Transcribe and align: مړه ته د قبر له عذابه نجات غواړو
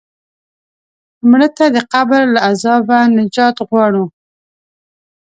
مړه 1.29 1.49
ته 1.57 1.65
د 1.75 1.77
قبر 1.93 2.21
له 2.33 2.39
عذابه 2.47 2.97
نجات 3.17 3.55
غواړو 3.67 4.05